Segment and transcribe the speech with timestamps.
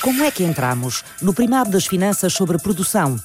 [0.00, 3.18] Como é que entramos no primado das finanças sobre a produção?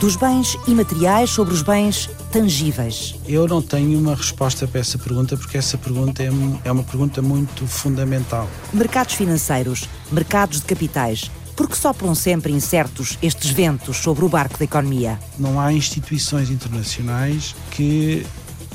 [0.00, 3.14] Dos bens imateriais sobre os bens tangíveis?
[3.26, 6.28] Eu não tenho uma resposta para essa pergunta, porque essa pergunta é,
[6.64, 8.48] é uma pergunta muito fundamental.
[8.72, 14.64] Mercados financeiros, mercados de capitais, porque sopram sempre incertos estes ventos sobre o barco da
[14.64, 15.20] economia?
[15.38, 18.26] Não há instituições internacionais que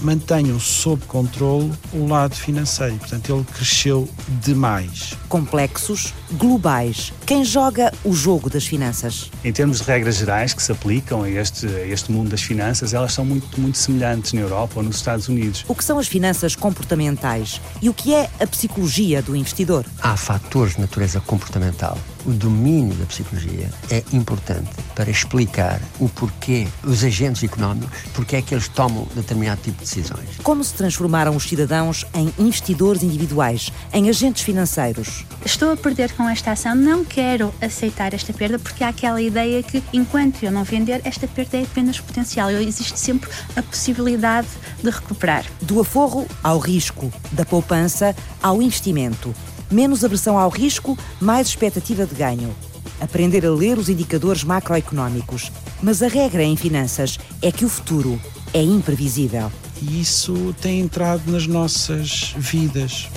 [0.01, 2.95] mantenham sob controle o lado financeiro.
[2.95, 4.07] Portanto, ele cresceu
[4.41, 5.13] demais.
[5.29, 7.13] Complexos, globais.
[7.25, 9.29] Quem joga o jogo das finanças?
[9.43, 12.93] Em termos de regras gerais que se aplicam a este, a este mundo das finanças,
[12.93, 15.65] elas são muito, muito semelhantes na Europa ou nos Estados Unidos.
[15.67, 19.85] O que são as finanças comportamentais e o que é a psicologia do investidor?
[20.01, 26.67] Há fatores de natureza comportamental o domínio da psicologia é importante para explicar o porquê
[26.83, 30.29] os agentes económicos, porque é que eles tomam determinado tipo de decisões.
[30.41, 35.25] Como se transformaram os cidadãos em investidores individuais, em agentes financeiros?
[35.45, 39.61] Estou a perder com esta ação, não quero aceitar esta perda, porque há aquela ideia
[39.61, 42.49] que enquanto eu não vender, esta perda é apenas potencial.
[42.49, 44.47] Existe sempre a possibilidade
[44.81, 45.45] de recuperar.
[45.61, 49.33] Do aforro ao risco, da poupança ao investimento
[49.73, 52.55] menos aversão ao risco, mais expectativa de ganho.
[53.01, 55.51] Aprender a ler os indicadores macroeconómicos.
[55.81, 58.21] Mas a regra em finanças é que o futuro
[58.53, 59.51] é imprevisível.
[59.81, 63.09] E isso tem entrado nas nossas vidas.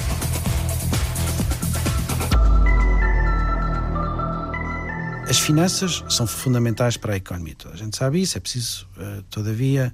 [5.29, 7.55] As finanças são fundamentais para a economia.
[7.59, 9.93] Toda a gente sabe isso, é preciso, eh, todavia,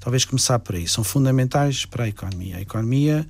[0.00, 0.88] talvez começar por aí.
[0.88, 2.56] São fundamentais para a economia.
[2.56, 3.26] A economia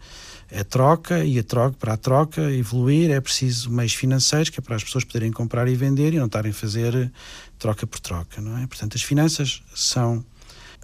[0.54, 4.62] é troca e a troca, para a troca evoluir é preciso meios financeiros que é
[4.62, 7.10] para as pessoas poderem comprar e vender e não estarem a fazer
[7.58, 8.66] troca por troca, não é?
[8.66, 10.22] Portanto, as finanças são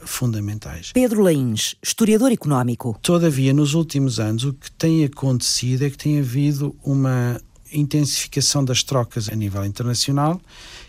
[0.02, 0.92] fundamentais.
[0.92, 2.98] Pedro Lains, historiador económico.
[3.02, 7.38] Todavia, nos últimos anos, o que tem acontecido é que tem havido uma
[7.70, 10.40] intensificação das trocas a nível internacional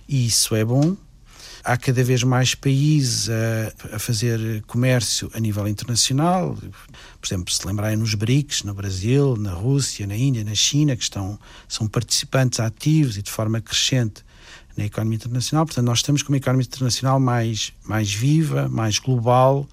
[0.08, 0.96] e isso é bom
[1.70, 6.58] Há cada vez mais países a, a, fazer comércio a nível internacional.
[7.22, 11.04] Por exemplo, se lembrarem nos BRICS, no Brasil, na Rússia, na Índia, na China, que
[11.04, 14.24] estão, são participantes ativos e de forma crescente
[14.76, 15.64] na economia internacional.
[15.64, 19.70] Portanto, nós estamos com uma economia internacional mais, mais viva, mais global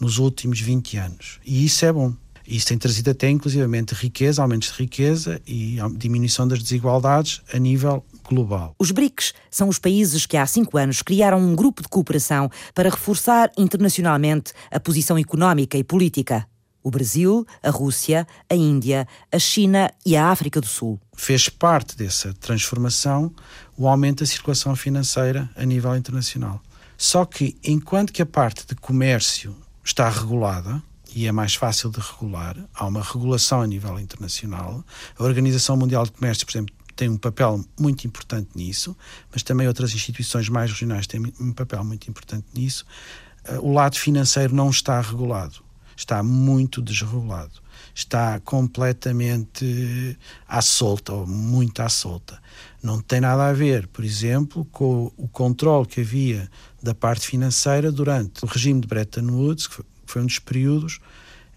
[0.00, 1.38] nos últimos 20 anos.
[1.46, 2.12] E isso é bom.
[2.44, 8.04] Isso tem trazido até, inclusivamente, riqueza, aumentos de riqueza e diminuição das desigualdades a nível
[8.28, 8.74] global.
[8.78, 12.90] Os BRICS são os países que há cinco anos criaram um grupo de cooperação para
[12.90, 16.46] reforçar internacionalmente a posição económica e política.
[16.82, 21.00] O Brasil, a Rússia, a Índia, a China e a África do Sul.
[21.16, 23.34] Fez parte dessa transformação
[23.76, 26.60] o aumento da circulação financeira a nível internacional.
[26.96, 30.80] Só que, enquanto que a parte de comércio está regulada,
[31.16, 34.84] e é mais fácil de regular, há uma regulação a nível internacional.
[35.18, 38.96] A Organização Mundial de Comércio, por exemplo, tem um papel muito importante nisso,
[39.30, 42.86] mas também outras instituições mais regionais têm um papel muito importante nisso.
[43.44, 45.62] Eh, o lado financeiro não está regulado,
[45.94, 47.60] está muito desregulado,
[47.94, 50.18] está completamente
[50.48, 52.40] à solta, ou muito à solta.
[52.82, 56.50] Não tem nada a ver, por exemplo, com o controle que havia
[56.82, 60.98] da parte financeira durante o regime de Bretton Woods, que foi um dos períodos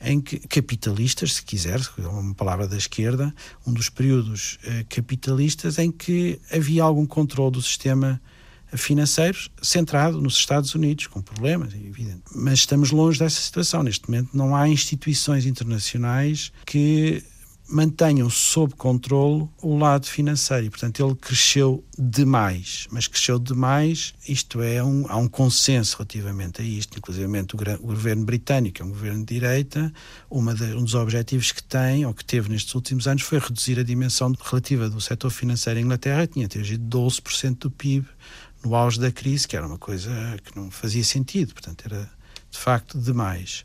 [0.02, 3.34] em que capitalistas, se quiser, uma palavra da esquerda,
[3.66, 8.22] um dos períodos eh, capitalistas em que havia algum controle do sistema
[8.74, 12.22] financeiro centrado nos Estados Unidos, com problemas, é evidente.
[12.36, 13.84] Mas estamos longe dessa situação.
[13.84, 17.24] Neste momento não há instituições internacionais que
[17.70, 20.66] mantenham sob controle o lado financeiro.
[20.66, 22.88] E, portanto, ele cresceu demais.
[22.92, 26.98] Mas cresceu demais, isto é, um, há um consenso relativamente a isto.
[26.98, 29.94] Inclusive, o, o, governo britânico é um governo de direita.
[30.32, 33.84] De, um dos objetivos que tem, ou que teve nestes últimos anos, foi reduzir a
[33.84, 36.26] dimensão relativa do setor financeiro em Inglaterra.
[36.26, 38.08] Tinha atingido 12% do PIB
[38.64, 40.12] no auge da crise, que era uma coisa
[40.44, 41.54] que não fazia sentido.
[41.54, 42.10] Portanto, era
[42.50, 43.64] de facto demais.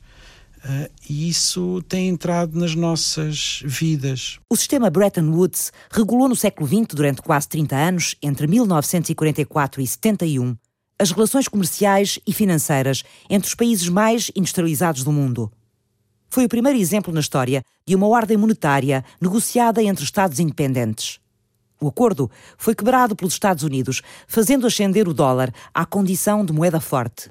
[0.64, 4.38] Uh, e isso tem entrado nas nossas vidas.
[4.50, 9.86] O sistema Bretton Woods regulou no século XX, durante quase 30 anos, entre 1944 e
[9.86, 10.56] 71,
[10.98, 15.52] as relações comerciais e financeiras entre os países mais industrializados do mundo.
[16.30, 21.20] Foi o primeiro exemplo na história de uma ordem monetária negociada entre Estados independentes.
[21.78, 26.80] O acordo foi quebrado pelos Estados Unidos, fazendo ascender o dólar à condição de moeda
[26.80, 27.28] forte.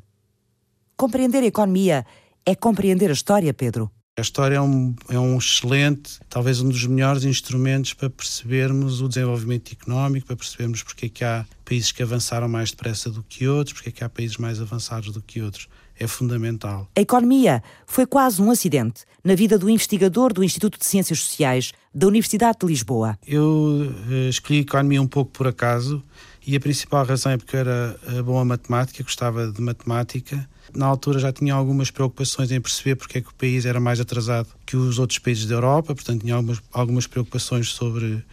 [0.95, 2.05] Compreender a economia
[2.45, 3.89] é compreender a história, Pedro.
[4.15, 9.07] A história é um, é um excelente, talvez um dos melhores instrumentos para percebermos o
[9.07, 13.47] desenvolvimento económico, para percebermos porque é que há países que avançaram mais depressa do que
[13.47, 15.67] outros, porque é que há países mais avançados do que outros
[15.97, 16.87] é fundamental.
[16.95, 21.71] A economia foi quase um acidente na vida do investigador do Instituto de Ciências Sociais
[21.93, 23.17] da Universidade de Lisboa.
[23.25, 26.03] Eu uh, escolhi economia um pouco por acaso
[26.45, 30.47] e a principal razão é porque era eh, bom a matemática, gostava de matemática.
[30.73, 33.99] Na altura já tinha algumas preocupações em perceber porque é que o país era mais
[33.99, 38.23] atrasado que os outros países da Europa, portanto tinha algumas, algumas preocupações sobre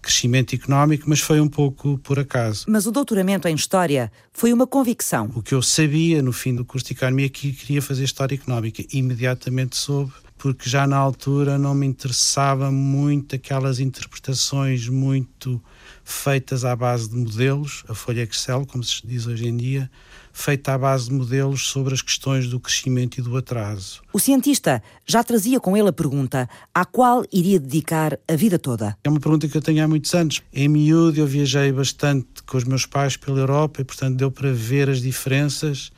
[0.00, 2.64] crescimento económico, mas foi um pouco por acaso.
[2.68, 5.30] Mas o doutoramento em História foi uma convicção.
[5.34, 8.34] O que eu sabia no fim do curso de Economia é que queria fazer História
[8.34, 8.82] Económica.
[8.92, 15.62] Imediatamente soube, porque já na altura não me interessava muito aquelas interpretações muito
[16.04, 19.90] feitas à base de modelos, a folha Excel, como se diz hoje em dia,
[20.32, 24.02] feita à base de modelos sobre as questões do crescimento e do atraso.
[24.12, 28.96] O cientista já trazia com ele a pergunta à qual iria dedicar a vida toda.
[29.04, 30.42] É uma pergunta que eu tenho há muitos anos.
[30.52, 34.52] Em miúdo eu viajei bastante com os meus pais pela Europa e, portanto, deu para
[34.52, 35.90] ver as diferenças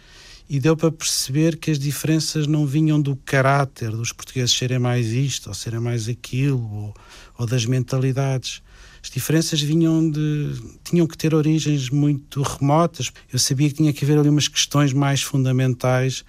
[0.48, 5.06] e deu para perceber que as diferenças não vinham do caráter dos portugueses serem mais
[5.06, 6.94] isto ou serem mais aquilo ou,
[7.38, 8.62] ou das mentalidades
[9.02, 10.54] as diferenças vinham de.
[10.84, 13.12] tinham que ter origens muito remotas.
[13.32, 16.24] Eu sabia que tinha que haver ali umas questões mais fundamentais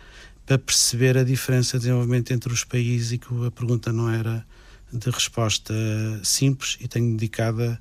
[0.45, 4.45] para perceber a diferença de desenvolvimento entre os países e que a pergunta não era
[4.91, 5.73] de resposta
[6.23, 7.79] simples e tenho dedicado a,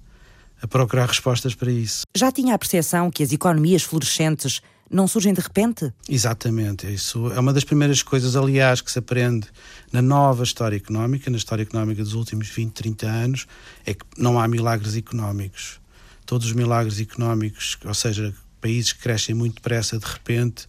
[0.61, 2.03] a procurar respostas para isso.
[2.15, 4.61] Já tinha a percepção que as economias florescentes
[4.93, 5.93] não surgem de repente?
[6.09, 6.87] Exatamente.
[6.93, 9.49] Isso é uma das primeiras coisas, aliás, que se aprende
[9.91, 13.47] na nova história económica, na história económica dos últimos 20, 30 anos,
[13.87, 15.81] é que não há milagres económicos.
[16.27, 20.67] Todos os milagres económicos, ou seja, países que crescem muito depressa de repente,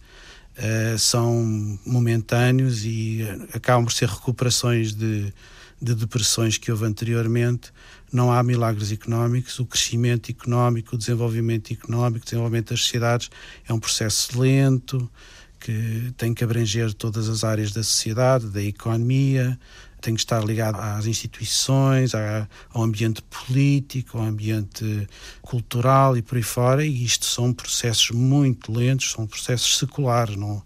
[0.58, 3.20] uh, são momentâneos e
[3.52, 5.32] acabam por ser recuperações de,
[5.80, 7.72] de depressões que houve anteriormente
[8.12, 13.30] não há milagres económicos, o crescimento económico, o desenvolvimento económico, o desenvolvimento das sociedades
[13.68, 15.10] é um processo lento
[15.58, 19.58] que tem que abranger todas as áreas da sociedade, da economia,
[20.04, 25.08] tem que estar ligado às instituições, ao ambiente político, ao ambiente
[25.40, 30.36] cultural e por aí fora, e isto são processos muito lentos, são processos seculares.
[30.36, 30.62] Não,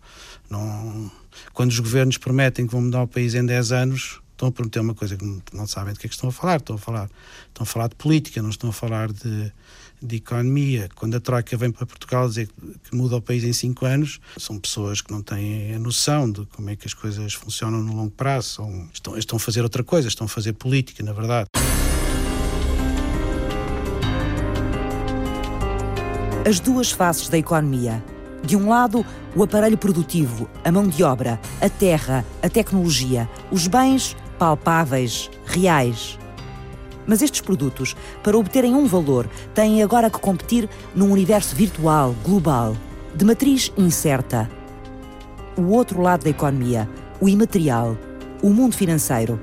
[0.51, 1.11] não...
[1.53, 4.79] Quando os governos prometem que vão mudar o país em 10 anos, estão a prometer
[4.79, 6.59] uma coisa que não, sabem de que é que estão a falar.
[6.59, 7.11] Estão a falar,
[7.49, 9.53] estão a falar de política, não estão a falar de,
[10.01, 10.89] de economia.
[10.95, 12.49] Quando a Troika vem para Portugal dizer
[12.85, 16.47] que muda o país em cinco anos, são pessoas que não têm a noção de
[16.47, 18.49] como é que as coisas funcionam no longo prazo.
[18.49, 21.49] São, estão, estão a fazer outra coisa, estão a fazer política, na verdade.
[26.49, 28.03] As duas faces da economia
[28.45, 33.67] de um lado, o aparelho produtivo, a mão de obra, a terra, a tecnologia, os
[33.67, 36.19] bens palpáveis, reais.
[37.07, 42.77] Mas estes produtos, para obterem um valor, têm agora que competir num universo virtual, global,
[43.15, 44.49] de matriz incerta.
[45.57, 46.89] O outro lado da economia,
[47.21, 47.97] o imaterial,
[48.43, 49.41] o mundo financeiro.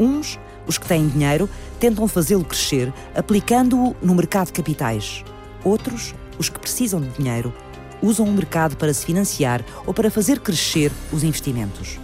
[0.00, 1.48] Uns, os que têm dinheiro,
[1.78, 5.22] tentam fazê-lo crescer aplicando-o no mercado de capitais.
[5.62, 7.52] Outros, os que precisam de dinheiro,
[8.02, 12.00] usam o mercado para se financiar ou para fazer crescer os investimentos.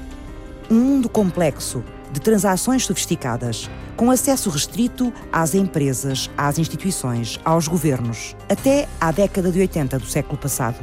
[0.70, 1.82] Um mundo complexo
[2.12, 9.50] de transações sofisticadas, com acesso restrito às empresas, às instituições, aos governos, até à década
[9.50, 10.76] de 80 do século passado.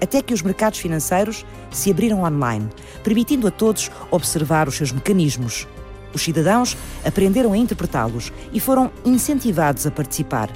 [0.00, 2.70] Até que os mercados financeiros se abriram online,
[3.04, 5.68] permitindo a todos observar os seus mecanismos.
[6.14, 6.74] Os cidadãos
[7.04, 10.48] aprenderam a interpretá-los e foram incentivados a participar.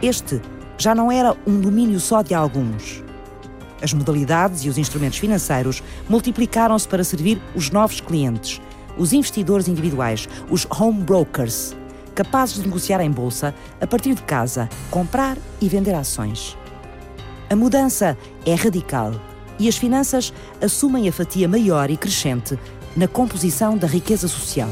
[0.00, 0.40] Este
[0.76, 3.02] já não era um domínio só de alguns.
[3.80, 8.60] As modalidades e os instrumentos financeiros multiplicaram-se para servir os novos clientes,
[8.96, 11.76] os investidores individuais, os home brokers,
[12.14, 16.56] capazes de negociar em bolsa a partir de casa, comprar e vender ações.
[17.48, 19.12] A mudança é radical
[19.58, 22.58] e as finanças assumem a fatia maior e crescente
[22.96, 24.68] na composição da riqueza social.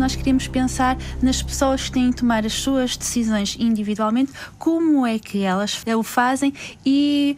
[0.00, 5.18] Nós queremos pensar nas pessoas que têm de tomar as suas decisões individualmente, como é
[5.18, 6.52] que elas o fazem
[6.84, 7.36] e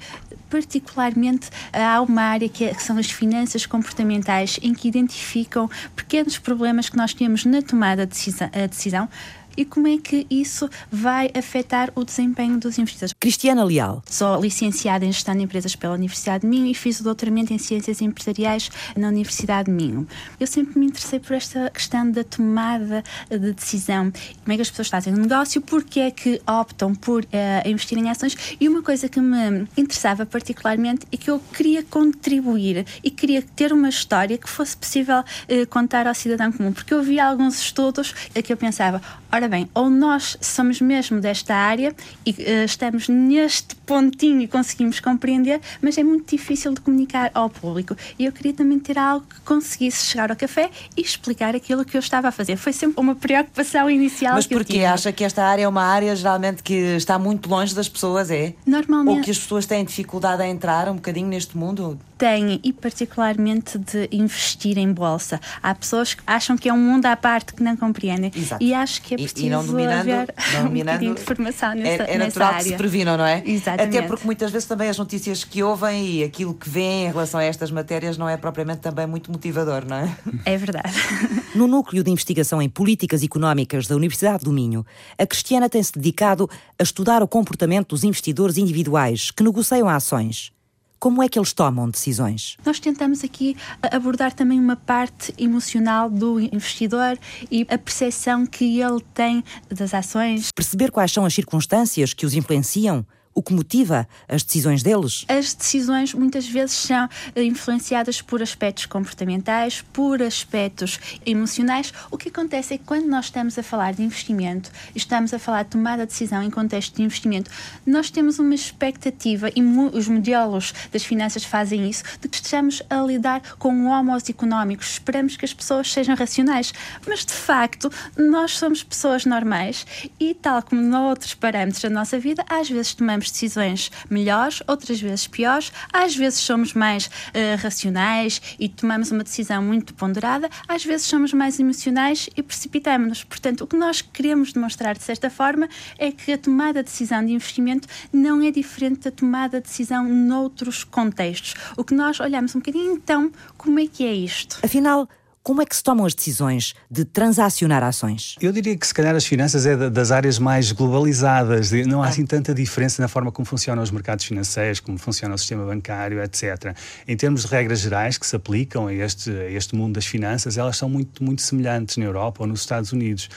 [0.50, 6.36] particularmente há uma área que, é, que, são as finanças comportamentais, em que identificam pequenos
[6.38, 9.08] problemas que nós temos na tomada de decisão, decisão
[9.56, 13.14] e como é que isso vai afetar o desempenho dos investidores.
[13.18, 14.02] Cristiana Leal.
[14.06, 17.58] Sou licenciada em Gestão de Empresas pela Universidade de Minho e fiz o doutoramento em
[17.58, 20.06] Ciências Empresariais na Universidade de Minho.
[20.38, 24.12] Eu sempre me interessei por esta questão da tomada de decisão.
[24.42, 27.98] Como é que as pessoas fazem um negócio, porque é que optam por uh, investir
[27.98, 33.10] em ações e uma coisa que me interessava particularmente é que eu queria contribuir e
[33.10, 37.18] queria ter uma história que fosse possível uh, contar ao cidadão comum, porque eu vi
[37.20, 39.00] alguns estudos que eu pensava,
[39.40, 41.94] Ora bem, ou nós somos mesmo desta área
[42.26, 47.48] e uh, estamos neste pontinho e conseguimos compreender, mas é muito difícil de comunicar ao
[47.48, 47.96] público.
[48.18, 51.96] E eu queria também ter algo que conseguisse chegar ao café e explicar aquilo que
[51.96, 52.56] eu estava a fazer.
[52.56, 54.34] Foi sempre uma preocupação inicial.
[54.34, 54.80] Mas porquê?
[54.84, 58.52] Acha que esta área é uma área geralmente que está muito longe das pessoas, é?
[58.66, 59.16] Normalmente.
[59.16, 61.98] Ou que as pessoas têm dificuldade a entrar um bocadinho neste mundo?
[62.20, 65.40] Têm, e particularmente de investir em bolsa.
[65.62, 68.30] Há pessoas que acham que é um mundo à parte que não compreendem.
[68.36, 68.62] Exato.
[68.62, 71.74] E acho que é preciso e, e não dominando, haver não dominando, um de formação
[71.74, 73.42] nessa, é, é natural que se previnam, não é?
[73.46, 73.96] Exatamente.
[73.96, 77.40] Até porque muitas vezes também as notícias que ouvem e aquilo que vêem em relação
[77.40, 80.14] a estas matérias não é propriamente também muito motivador, não é?
[80.44, 80.92] É verdade.
[81.52, 84.86] No Núcleo de Investigação em Políticas Económicas da Universidade do Minho,
[85.18, 86.48] a Cristiana tem-se dedicado
[86.78, 90.52] a estudar o comportamento dos investidores individuais que negociam ações.
[91.00, 92.58] Como é que eles tomam decisões?
[92.62, 93.56] Nós tentamos aqui
[93.90, 97.18] abordar também uma parte emocional do investidor
[97.50, 100.52] e a percepção que ele tem das ações.
[100.54, 105.24] Perceber quais são as circunstâncias que os influenciam o que motiva as decisões deles?
[105.28, 111.92] As decisões muitas vezes são eh, influenciadas por aspectos comportamentais, por aspectos emocionais.
[112.10, 115.62] O que acontece é que quando nós estamos a falar de investimento, estamos a falar
[115.62, 117.50] de tomada de decisão em contexto de investimento,
[117.86, 123.00] nós temos uma expectativa, e os modelos das finanças fazem isso, de que estejamos a
[123.00, 124.92] lidar com homos económicos.
[124.92, 126.72] Esperamos que as pessoas sejam racionais.
[127.06, 129.86] Mas, de facto, nós somos pessoas normais
[130.18, 135.00] e, tal como noutros parâmetros da nossa vida, às vezes tomamos tomamos decisões melhores, outras
[135.00, 140.84] vezes piores, às vezes somos mais uh, racionais e tomamos uma decisão muito ponderada, às
[140.84, 143.24] vezes somos mais emocionais e precipitamos-nos.
[143.24, 147.24] Portanto, o que nós queremos demonstrar de certa forma é que a tomada de decisão
[147.24, 151.54] de investimento não é diferente da tomada de decisão noutros contextos.
[151.76, 154.58] O que nós olhamos um bocadinho, então, como é que é isto?
[154.64, 155.08] Afinal,
[155.42, 158.36] como é que se tomam as decisões de transacionar ações?
[158.40, 162.26] Eu diria que se calhar as finanças é das áreas mais globalizadas, não há assim
[162.26, 166.76] tanta diferença na forma como funcionam os mercados financeiros, como funciona o sistema bancário, etc.
[167.08, 170.58] Em termos de regras gerais que se aplicam a este, a este mundo das finanças,
[170.58, 173.30] elas são muito, muito semelhantes na Europa ou nos Estados Unidos.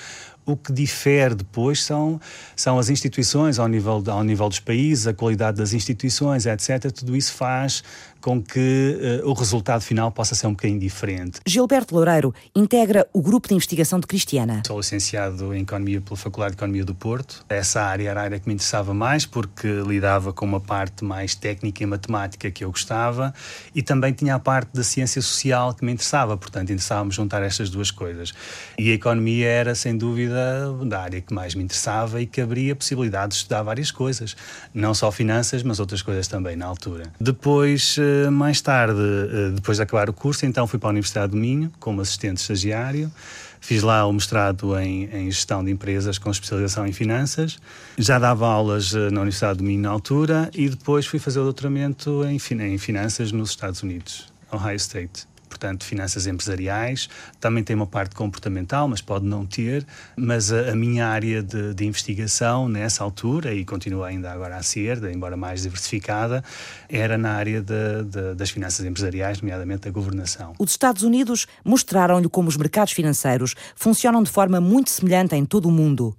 [0.45, 2.19] O que difere depois são,
[2.53, 6.91] são as instituições ao nível, ao nível dos países, a qualidade das instituições, etc.
[6.91, 7.81] Tudo isso faz
[8.23, 11.41] com que uh, o resultado final possa ser um bocadinho diferente.
[11.45, 14.63] Gilberto Loureiro integra o grupo de investigação de Cristiana.
[14.65, 17.43] Sou licenciado em Economia pela Faculdade de Economia do Porto.
[17.49, 21.35] Essa área era a área que me interessava mais porque lidava com uma parte mais
[21.35, 23.33] técnica e matemática que eu gostava
[23.75, 27.69] e também tinha a parte da ciência social que me interessava, portanto interessava-me juntar estas
[27.69, 28.33] duas coisas.
[28.79, 32.71] E a economia era, sem dúvida, da área que mais me interessava e que abria
[32.71, 34.33] a possibilidade de estudar várias coisas,
[34.73, 37.11] não só finanças, mas outras coisas também na altura.
[37.19, 37.97] Depois
[38.27, 41.37] uh, mais tarde, eh, depois de acabar o curso, então fui para a Universidade do
[41.37, 43.11] Minho como assistente estagiário.
[43.59, 47.59] Fiz lá o mestrado em, em, gestão de empresas com especialização em finanças.
[47.97, 51.43] Já dava aulas eh, na Universidade do Minho na altura e depois fui fazer o
[51.43, 55.32] doutoramento em, em finanças nos Estados Unidos, Ohio State
[55.63, 59.85] portanto, finanças empresariais, também tem uma parte comportamental, mas pode não ter,
[60.17, 64.63] mas a, a minha área de, de, investigação nessa altura, e continua ainda agora a
[64.63, 66.43] ser, embora mais diversificada,
[66.89, 70.53] era na área de, de, das finanças empresariais, nomeadamente a governação.
[70.59, 75.69] Os Estados Unidos mostraram-lhe como os mercados financeiros funcionam de forma muito semelhante em todo
[75.69, 76.13] o mundo.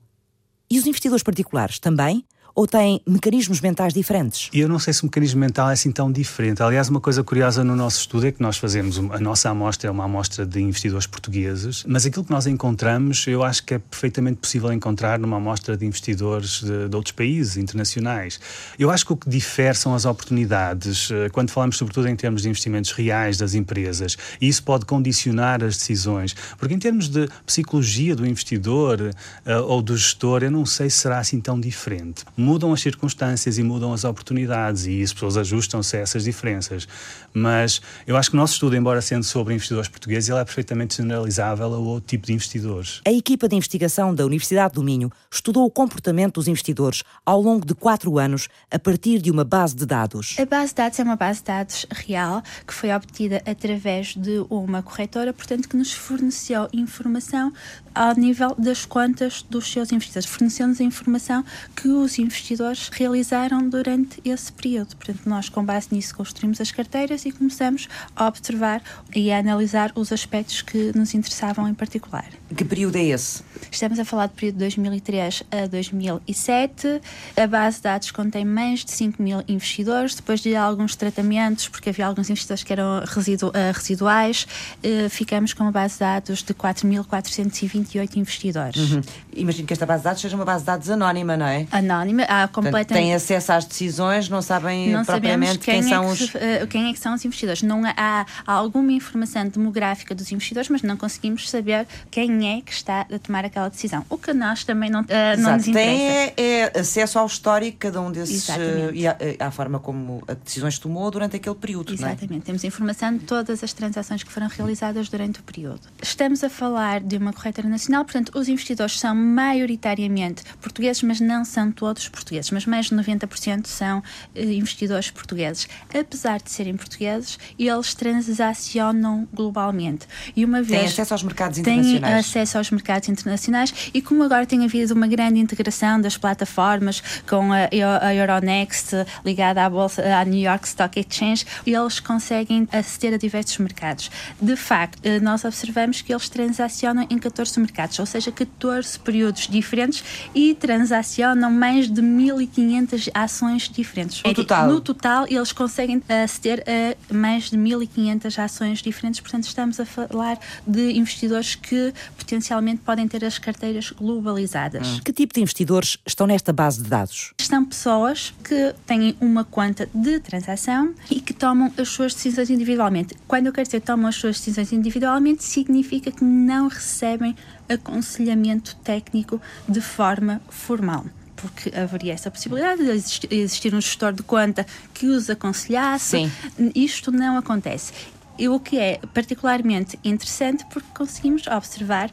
[0.71, 2.25] E os investidores particulares também?
[2.55, 4.49] Ou têm mecanismos mentais diferentes?
[4.53, 6.63] Eu não sei se o mecanismo mental é assim tão diferente.
[6.63, 9.91] Aliás, uma coisa curiosa no nosso estudo é que nós fazemos, a nossa amostra é
[9.91, 14.39] uma amostra de investidores portugueses, mas aquilo que nós encontramos, eu acho que é perfeitamente
[14.39, 18.39] possível encontrar numa amostra de investidores de, de outros países, internacionais.
[18.79, 22.43] Eu acho que o que difere são as oportunidades, eh, quando falamos sobretudo em termos
[22.43, 27.29] de investimentos reais das empresas, e isso pode condicionar as decisões, porque em termos de
[27.45, 32.25] psicologia do investidor uh, ou do gestor, eu não sei se será assim tão diferente
[32.45, 36.87] mudam as circunstâncias e mudam as oportunidades e as pessoas ajustam-se a essas diferenças.
[37.33, 40.97] Mas eu acho que o nosso estudo, embora sendo sobre investidores portugueses, ele é perfeitamente
[40.97, 43.01] generalizável a outro tipo de investidores.
[43.07, 47.65] A equipa de investigação da Universidade do Minho estudou o comportamento dos investidores ao longo
[47.65, 50.37] de quatro anos a partir de uma base de dados.
[50.39, 54.45] A base de dados é uma base de dados real que foi obtida através de
[54.51, 57.53] uma corretora, portanto, que nos forneceu informação
[57.95, 60.29] ao nível das contas dos seus investidores.
[60.29, 64.97] Forneceu-nos a informação que os investidores investidores realizaram durante esse período.
[64.97, 68.83] Portanto, nós, com base nisso, construímos as carteiras e começamos a observar
[69.15, 72.27] e a analisar os aspectos que nos interessavam em particular.
[72.55, 73.43] Que período é esse?
[73.71, 77.01] Estamos a falar do período de 2003 a 2007.
[77.37, 80.15] A base de dados contém mais de 5 mil investidores.
[80.15, 84.47] Depois de alguns tratamentos, porque havia alguns investidores que eram residu uh, residuais,
[84.85, 88.93] uh, ficamos com uma base de dados de 4.428 investidores.
[88.93, 89.01] Uhum.
[89.35, 91.67] Imagino que esta base de dados seja uma base de dados anónima, não é?
[91.71, 93.05] Anónima, há completamente.
[93.05, 96.35] Têm acesso às decisões, não sabem não propriamente quem, quem é são que, os.
[96.35, 97.63] Uh, quem é que são os investidores.
[97.63, 102.73] Não há, há alguma informação demográfica dos investidores, mas não conseguimos saber quem é que
[102.73, 104.05] está a tomar aquela decisão.
[104.09, 105.07] O que nós também não, uh,
[105.39, 105.75] não nos interessa.
[105.75, 110.23] Tem é, é, acesso ao histórico cada um desses uh, e à, à, forma como
[110.29, 111.93] a decisões tomou durante aquele período.
[111.93, 112.43] Exatamente.
[112.43, 112.47] É?
[112.47, 115.81] Temos informação de todas as transações que foram realizadas durante o período.
[116.03, 121.45] Estamos a falar de uma corretora nacional, portanto, os investidores são maioritariamente portugueses, mas não
[121.45, 124.03] são todos portugueses, mas mais de 90% são uh,
[124.39, 125.69] investidores portugueses.
[125.93, 130.07] Apesar de serem portugueses, eles transacionam globalmente.
[130.35, 132.01] E uma vez têm acesso aos mercados internacionais.
[132.01, 137.03] Têm acesso aos mercados internacionais e como agora tem havido uma grande integração das plataformas
[137.29, 137.69] com a,
[138.01, 138.93] a Euronext
[139.25, 144.11] ligada à bolsa, à New York Stock Exchange, eles conseguem aceder a diversos mercados.
[144.41, 149.47] De facto, eh, nós observamos que eles transacionam em 14 mercados, ou seja, 14 períodos
[149.49, 150.05] diferentes
[150.35, 154.23] e transacionam mais de 1.500 ações diferentes.
[154.23, 154.69] No total?
[154.69, 160.39] No total, eles conseguem aceder a mais de 1.500 ações diferentes, portanto, estamos a falar
[160.67, 164.87] de investidores que potencialmente podem ter as carteiras globalizadas.
[164.87, 165.01] Hum.
[165.05, 167.33] Que tipo de investidores estão nesta base de dados?
[167.41, 173.15] São pessoas que têm uma conta de transação e que tomam as suas decisões individualmente.
[173.27, 177.37] Quando eu quero dizer tomam as suas decisões individualmente, significa que não recebem
[177.69, 181.05] aconselhamento técnico de forma formal
[181.37, 186.19] porque haveria essa possibilidade de existir, existir, um gestor de conta que os aconselhasse.
[186.19, 186.33] Sim.
[186.75, 187.93] Isto não acontece.
[188.37, 192.11] E o que é particularmente interessante porque conseguimos observar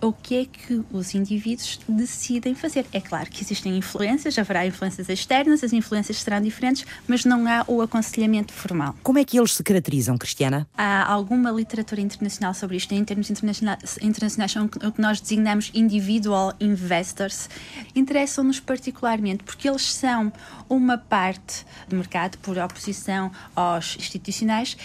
[0.00, 2.86] o que é que os indivíduos decidem fazer.
[2.92, 7.64] É claro que existem influências, haverá influências externas, as influências serão diferentes, mas não há
[7.66, 8.94] o aconselhamento formal.
[9.02, 10.66] Como é que eles se caracterizam, Cristiana?
[10.76, 15.70] Há alguma literatura internacional sobre isto, em termos internacionais, internacionais são o que nós designamos
[15.74, 17.48] individual investors.
[17.94, 20.32] Interessam-nos particularmente porque eles são
[20.68, 24.76] uma parte do mercado por oposição aos institucionais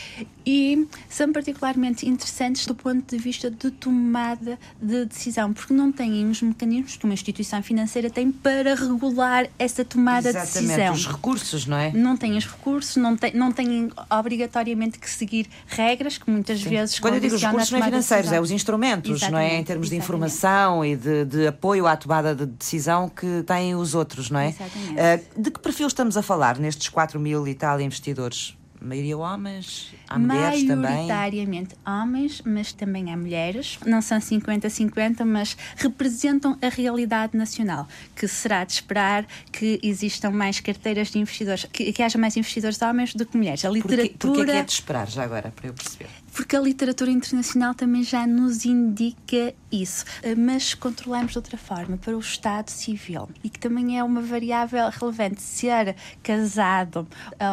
[0.45, 6.29] e são particularmente interessantes do ponto de vista de tomada de decisão, porque não têm
[6.29, 10.93] os mecanismos que uma instituição financeira tem para regular essa tomada Exatamente, de decisão.
[10.93, 11.91] os recursos, não é?
[11.91, 16.69] Não têm os recursos, não, tem, não têm obrigatoriamente que seguir regras que muitas Sim.
[16.69, 19.59] vezes Quando eu digo os recursos não é financeiros, é os instrumentos, Exatamente, não é?
[19.59, 23.95] Em termos de informação e de, de, apoio à tomada de decisão que têm os
[23.95, 24.49] outros, não é?
[24.49, 25.37] Exatamente.
[25.37, 28.55] Uh, de que perfil estamos a falar nestes 4 mil e tal investidores?
[28.81, 31.07] Maioria homens, há mulheres também?
[31.07, 33.77] Maioritariamente homens, mas também há mulheres.
[33.85, 40.59] Não são 50-50, mas representam a realidade nacional, que será de esperar que existam mais
[40.59, 43.63] carteiras de investidores, que, que haja mais investidores homens do que mulheres.
[43.63, 44.09] A literatura...
[44.09, 46.09] Porquê, porquê que é de esperar, já agora, para eu perceber?
[46.33, 50.05] Porque a literatura internacional também já nos indica isso,
[50.37, 54.89] mas controlamos de outra forma, para o Estado civil, e que também é uma variável
[54.89, 57.07] relevante, ser casado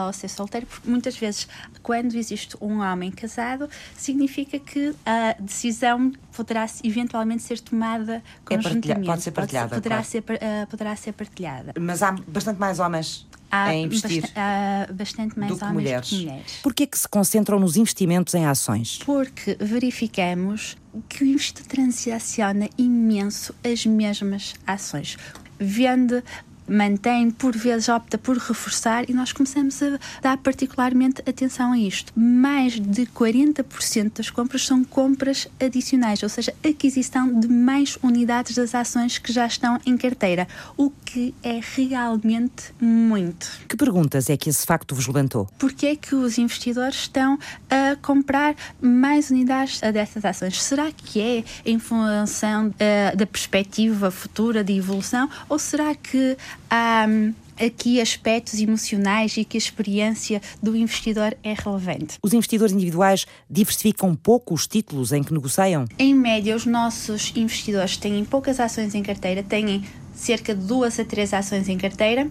[0.06, 1.48] ou ser solteiro, porque muitas vezes,
[1.82, 8.90] quando existe um homem casado, significa que a decisão poderá eventualmente ser tomada conjuntamente.
[8.90, 9.68] É pode ser partilhada.
[9.68, 10.08] Pode, poderá, claro.
[10.08, 11.72] ser, uh, poderá ser partilhada.
[11.78, 16.08] Mas há bastante mais homens há a investir bastante, há bastante mais homens mulheres.
[16.08, 16.52] que mulheres.
[16.62, 18.98] Porquê que se concentram nos investimentos em ações?
[19.04, 20.76] Porque verificamos
[21.08, 25.16] que o investidor transaciona imenso as mesmas ações.
[25.58, 26.22] Vende
[26.68, 32.12] mantém, por vezes opta por reforçar e nós começamos a dar particularmente atenção a isto.
[32.16, 38.74] Mais de 40% das compras são compras adicionais, ou seja, aquisição de mais unidades das
[38.74, 43.48] ações que já estão em carteira, o que é realmente muito.
[43.68, 45.48] Que perguntas é que esse facto vos levantou?
[45.58, 47.38] Porquê é que os investidores estão
[47.70, 50.62] a comprar mais unidades dessas ações?
[50.62, 56.36] Será que é em função uh, da perspectiva futura de evolução ou será que
[56.70, 62.18] há um, aqui aspectos emocionais e que a experiência do investidor é relevante.
[62.22, 65.86] Os investidores individuais diversificam pouco os títulos em que negociam?
[65.98, 71.04] Em média, os nossos investidores têm poucas ações em carteira, têm cerca de duas a
[71.04, 72.30] três ações em carteira,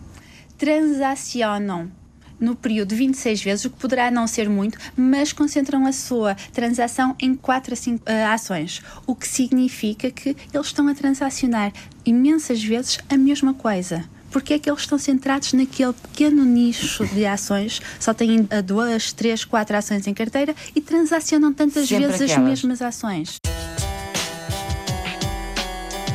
[0.57, 1.91] transacionam
[2.39, 6.35] no período de 26 vezes, o que poderá não ser muito, mas concentram a sua
[6.53, 11.73] transação em 4 a 5 uh, ações, o que significa que eles estão a transacionar
[12.05, 14.07] imensas vezes a mesma coisa.
[14.31, 19.45] Porque é que eles estão centrados naquele pequeno nicho de ações, só têm duas, três,
[19.45, 22.37] quatro ações em carteira e transacionam tantas Sempre vezes aquelas.
[22.37, 23.37] as mesmas ações.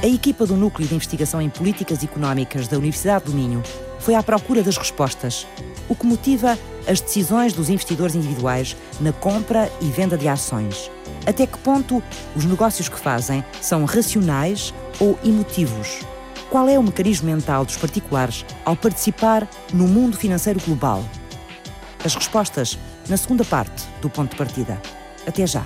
[0.03, 3.63] A equipa do Núcleo de Investigação em Políticas Económicas da Universidade do Minho
[4.01, 5.47] foi à procura das respostas,
[5.89, 10.91] o que motiva as decisões dos investidores individuais na compra e venda de ações.
[11.25, 12.03] Até que ponto
[12.35, 16.01] os negócios que fazem são racionais ou emotivos?
[16.53, 21.03] Qual é o mecanismo mental dos particulares ao participar no mundo financeiro global?
[22.05, 24.79] As respostas na segunda parte do ponto de partida.
[25.27, 25.65] Até já.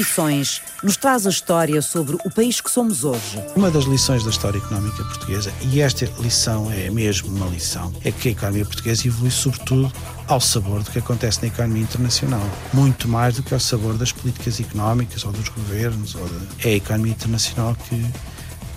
[0.00, 3.38] Lições nos traz a história sobre o país que somos hoje?
[3.54, 8.10] Uma das lições da história económica portuguesa, e esta lição é mesmo uma lição, é
[8.10, 9.92] que a economia portuguesa evolui sobretudo
[10.26, 12.42] ao sabor do que acontece na economia internacional.
[12.72, 16.14] Muito mais do que ao sabor das políticas económicas ou dos governos.
[16.14, 16.68] Ou de...
[16.68, 18.06] É a economia internacional que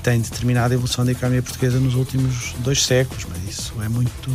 [0.03, 4.29] tem determinado a evolução da economia portuguesa nos últimos dois séculos, mas isso é muito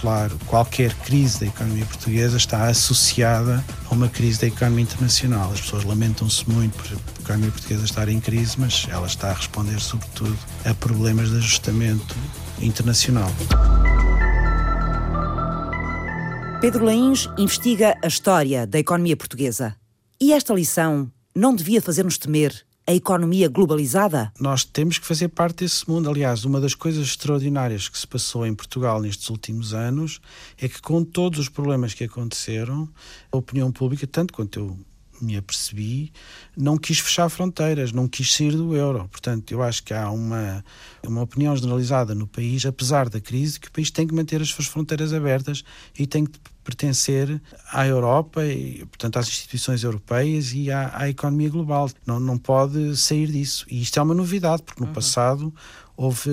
[0.00, 0.38] claro.
[0.46, 5.50] Qualquer crise da economia portuguesa está associada a uma crise da economia internacional.
[5.52, 9.34] As pessoas lamentam-se muito por a economia portuguesa estar em crise, mas ela está a
[9.34, 12.16] responder, sobretudo, a problemas de ajustamento
[12.60, 13.30] internacional.
[16.60, 19.76] Pedro Lains investiga a história da economia portuguesa.
[20.20, 24.32] E esta lição não devia fazer-nos temer a economia globalizada?
[24.40, 26.08] Nós temos que fazer parte desse mundo.
[26.08, 30.22] Aliás, uma das coisas extraordinárias que se passou em Portugal nestes últimos anos
[30.56, 32.88] é que, com todos os problemas que aconteceram,
[33.30, 34.78] a opinião pública, tanto quanto eu
[35.20, 36.12] me apercebi,
[36.56, 39.08] não quis fechar fronteiras, não quis sair do euro.
[39.10, 40.64] Portanto, eu acho que há uma,
[41.06, 44.48] uma opinião generalizada no país, apesar da crise, que o país tem que manter as
[44.48, 45.64] suas fronteiras abertas
[45.98, 47.40] e tem que pertencer
[47.72, 51.90] à Europa e, portanto, às instituições europeias e à, à economia global.
[52.06, 53.64] Não, não pode sair disso.
[53.70, 55.52] E isto é uma novidade, porque no passado
[55.96, 56.30] houve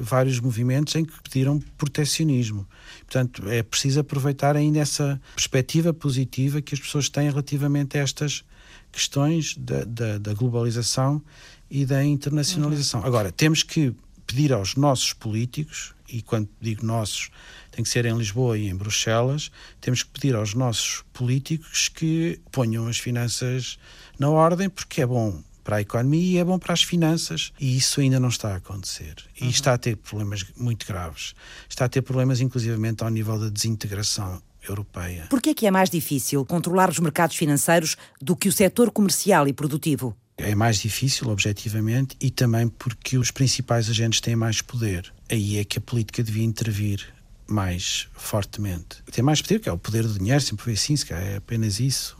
[0.00, 2.66] vários movimentos em que pediram protecionismo.
[3.06, 8.44] Portanto, é preciso aproveitar ainda essa perspectiva positiva que as pessoas têm relativamente a estas
[8.90, 11.22] questões da, da, da globalização
[11.70, 13.04] e da internacionalização.
[13.04, 13.94] Agora, temos que
[14.26, 17.30] pedir aos nossos políticos, e quando digo nossos,
[17.70, 22.40] tem que ser em Lisboa e em Bruxelas, temos que pedir aos nossos políticos que
[22.50, 23.78] ponham as finanças
[24.18, 27.52] na ordem, porque é bom para a economia e é bom para as finanças.
[27.58, 29.16] E isso ainda não está a acontecer.
[29.38, 29.50] E uhum.
[29.50, 31.34] está a ter problemas muito graves.
[31.68, 35.26] Está a ter problemas, inclusivamente, ao nível da desintegração europeia.
[35.28, 38.92] Por que é que é mais difícil controlar os mercados financeiros do que o setor
[38.92, 40.16] comercial e produtivo?
[40.38, 45.12] É mais difícil, objetivamente, e também porque os principais agentes têm mais poder.
[45.28, 47.12] Aí é que a política devia intervir
[47.44, 49.02] mais fortemente.
[49.10, 51.36] Tem mais poder, que é o poder do dinheiro, sempre foi assim, se calhar é
[51.36, 52.16] apenas isso.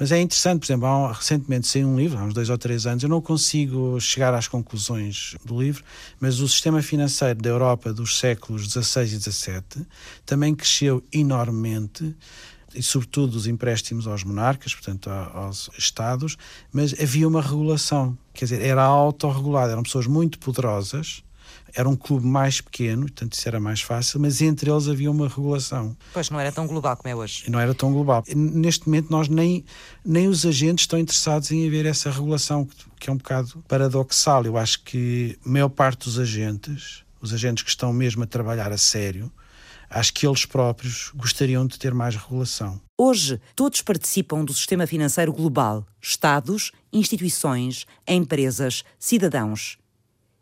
[0.00, 2.86] Mas é interessante, por exemplo, há, recentemente saiu um livro, há uns dois ou três
[2.86, 5.84] anos, eu não consigo chegar às conclusões do livro,
[6.18, 9.86] mas o sistema financeiro da Europa dos séculos XVI e XVII
[10.24, 12.16] também cresceu enormemente,
[12.74, 16.38] e sobretudo os empréstimos aos monarcas, portanto aos Estados,
[16.72, 21.22] mas havia uma regulação, quer dizer, era autorregulado, eram pessoas muito poderosas,
[21.74, 25.28] era um clube mais pequeno, portanto isso era mais fácil, mas entre eles havia uma
[25.28, 25.96] regulação.
[26.12, 27.44] Pois não era tão global como é hoje.
[27.48, 28.24] Não era tão global.
[28.34, 29.64] Neste momento nós nem,
[30.04, 34.44] nem os agentes estão interessados em haver essa regulação, que é um bocado paradoxal.
[34.44, 38.72] Eu acho que a maior parte dos agentes, os agentes que estão mesmo a trabalhar
[38.72, 39.30] a sério,
[39.90, 42.80] acho que eles próprios gostariam de ter mais regulação.
[42.96, 49.79] Hoje, todos participam do sistema financeiro global: Estados, instituições, empresas, cidadãos.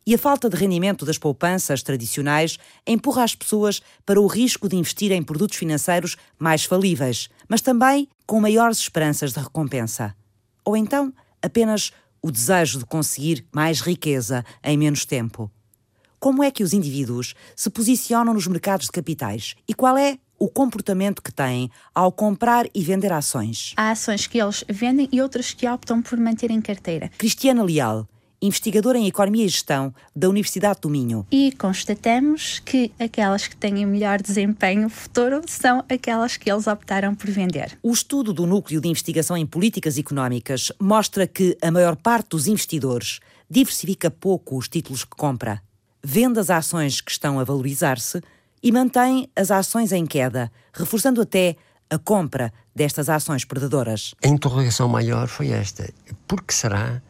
[0.08, 4.74] E a falta de rendimento das poupanças tradicionais empurra as pessoas para o risco de
[4.74, 10.16] investir em produtos financeiros mais falíveis, mas também com maiores esperanças de recompensa.
[10.64, 11.92] Ou então, apenas
[12.22, 15.50] o desejo de conseguir mais riqueza em menos tempo.
[16.18, 20.48] Como é que os indivíduos se posicionam nos mercados de capitais e qual é o
[20.48, 23.74] comportamento que têm ao comprar e vender ações?
[23.76, 27.10] Há ações que eles vendem e outras que optam por manter em carteira.
[27.18, 28.08] Cristiana Leal
[28.40, 31.26] investigadora em Economia e Gestão da Universidade do Minho.
[31.30, 37.14] E constatamos que aquelas que têm o melhor desempenho futuro são aquelas que eles optaram
[37.14, 37.78] por vender.
[37.82, 42.46] O estudo do Núcleo de Investigação em Políticas Económicas mostra que a maior parte dos
[42.46, 43.20] investidores
[43.50, 45.62] diversifica pouco os títulos que compra,
[46.02, 48.20] vende as ações que estão a valorizar-se
[48.62, 51.56] e mantém as ações em queda, reforçando até
[51.90, 54.14] a compra destas ações perdedoras.
[54.22, 55.90] A interrogação maior foi esta:
[56.26, 57.02] por que será